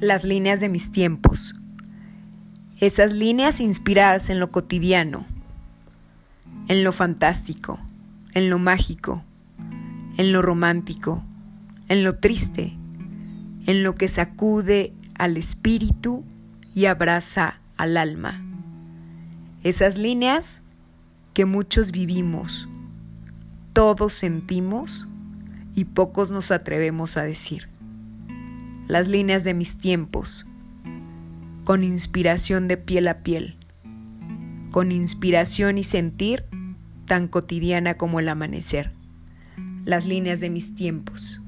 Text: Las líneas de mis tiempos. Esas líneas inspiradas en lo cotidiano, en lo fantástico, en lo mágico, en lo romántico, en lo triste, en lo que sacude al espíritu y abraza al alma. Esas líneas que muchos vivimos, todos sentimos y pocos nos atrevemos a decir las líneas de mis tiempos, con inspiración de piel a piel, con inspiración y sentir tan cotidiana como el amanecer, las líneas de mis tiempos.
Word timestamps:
Las 0.00 0.24
líneas 0.24 0.60
de 0.60 0.68
mis 0.68 0.92
tiempos. 0.92 1.54
Esas 2.80 3.14
líneas 3.14 3.62
inspiradas 3.62 4.28
en 4.28 4.40
lo 4.40 4.52
cotidiano, 4.52 5.24
en 6.68 6.84
lo 6.84 6.92
fantástico, 6.92 7.80
en 8.34 8.50
lo 8.50 8.58
mágico, 8.58 9.24
en 10.18 10.34
lo 10.34 10.42
romántico, 10.42 11.24
en 11.88 12.04
lo 12.04 12.18
triste, 12.18 12.74
en 13.64 13.82
lo 13.82 13.94
que 13.94 14.08
sacude 14.08 14.92
al 15.14 15.38
espíritu 15.38 16.24
y 16.74 16.84
abraza 16.84 17.60
al 17.78 17.96
alma. 17.96 18.42
Esas 19.62 19.96
líneas 19.96 20.62
que 21.32 21.46
muchos 21.46 21.90
vivimos, 21.90 22.68
todos 23.72 24.12
sentimos 24.12 25.08
y 25.74 25.86
pocos 25.86 26.30
nos 26.30 26.50
atrevemos 26.50 27.16
a 27.16 27.22
decir 27.22 27.74
las 28.88 29.08
líneas 29.08 29.42
de 29.42 29.52
mis 29.52 29.78
tiempos, 29.78 30.46
con 31.64 31.82
inspiración 31.82 32.68
de 32.68 32.76
piel 32.76 33.08
a 33.08 33.22
piel, 33.22 33.56
con 34.70 34.92
inspiración 34.92 35.78
y 35.78 35.84
sentir 35.84 36.44
tan 37.06 37.26
cotidiana 37.26 37.96
como 37.96 38.20
el 38.20 38.28
amanecer, 38.28 38.92
las 39.84 40.06
líneas 40.06 40.40
de 40.40 40.50
mis 40.50 40.74
tiempos. 40.74 41.42